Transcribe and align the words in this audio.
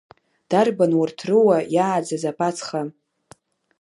Дарбан 0.49 0.91
урҭ 1.01 1.19
руа 1.29 1.57
иааӡаз 1.75 2.23
аԥацха? 2.31 2.81